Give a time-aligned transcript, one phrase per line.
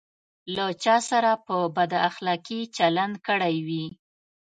[0.55, 3.85] له چا سره په بد اخلاقي چلند کړی وي.